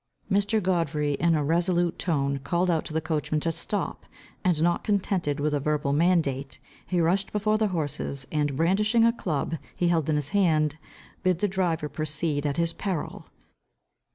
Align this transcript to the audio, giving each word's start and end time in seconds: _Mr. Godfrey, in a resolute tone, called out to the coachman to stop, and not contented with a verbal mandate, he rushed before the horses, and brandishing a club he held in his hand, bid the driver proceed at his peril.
_Mr. 0.35 0.63
Godfrey, 0.63 1.13
in 1.19 1.35
a 1.35 1.43
resolute 1.43 1.99
tone, 1.99 2.39
called 2.39 2.71
out 2.71 2.85
to 2.85 2.91
the 2.93 3.01
coachman 3.01 3.39
to 3.41 3.51
stop, 3.51 4.07
and 4.43 4.59
not 4.59 4.83
contented 4.83 5.39
with 5.39 5.53
a 5.53 5.59
verbal 5.59 5.93
mandate, 5.93 6.57
he 6.87 6.99
rushed 6.99 7.31
before 7.31 7.59
the 7.59 7.67
horses, 7.67 8.25
and 8.31 8.55
brandishing 8.55 9.05
a 9.05 9.13
club 9.13 9.57
he 9.75 9.89
held 9.89 10.09
in 10.09 10.15
his 10.15 10.29
hand, 10.29 10.79
bid 11.21 11.37
the 11.37 11.47
driver 11.47 11.87
proceed 11.87 12.47
at 12.47 12.57
his 12.57 12.73
peril. 12.73 13.27